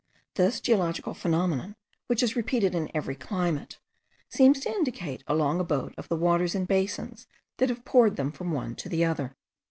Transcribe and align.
This 0.33 0.59
geological 0.59 1.13
phenomenon, 1.13 1.75
which 2.07 2.23
is 2.23 2.35
repeated 2.35 2.73
in 2.73 2.89
every 2.91 3.13
climate, 3.15 3.77
seems 4.29 4.59
to 4.61 4.69
indicate 4.71 5.23
a 5.27 5.35
long 5.35 5.59
abode 5.59 5.93
of 5.95 6.09
the 6.09 6.15
waters 6.17 6.55
in 6.55 6.65
basins 6.65 7.27
that 7.57 7.69
have 7.69 7.85
poured 7.85 8.15
them 8.15 8.31
from 8.31 8.49
one 8.51 8.73
to 8.77 8.89
the 8.89 9.05
other. 9.05 9.35